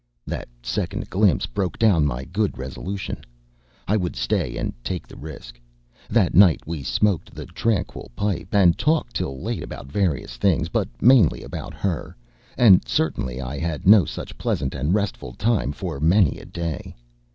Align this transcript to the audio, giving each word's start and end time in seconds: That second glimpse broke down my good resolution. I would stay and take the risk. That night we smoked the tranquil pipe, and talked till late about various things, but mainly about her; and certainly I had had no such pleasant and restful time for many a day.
That 0.25 0.47
second 0.63 1.11
glimpse 1.11 1.45
broke 1.45 1.77
down 1.77 2.07
my 2.07 2.23
good 2.25 2.57
resolution. 2.57 3.23
I 3.87 3.97
would 3.97 4.15
stay 4.15 4.57
and 4.57 4.73
take 4.83 5.05
the 5.07 5.15
risk. 5.15 5.61
That 6.09 6.33
night 6.33 6.61
we 6.65 6.81
smoked 6.81 7.35
the 7.35 7.45
tranquil 7.45 8.09
pipe, 8.15 8.47
and 8.51 8.79
talked 8.79 9.15
till 9.15 9.39
late 9.39 9.61
about 9.61 9.91
various 9.91 10.37
things, 10.37 10.69
but 10.69 10.89
mainly 11.01 11.43
about 11.43 11.75
her; 11.75 12.17
and 12.57 12.81
certainly 12.87 13.39
I 13.39 13.59
had 13.59 13.81
had 13.83 13.87
no 13.87 14.03
such 14.05 14.39
pleasant 14.39 14.73
and 14.73 14.91
restful 14.91 15.33
time 15.33 15.71
for 15.71 15.99
many 15.99 16.39
a 16.39 16.45
day. 16.45 16.95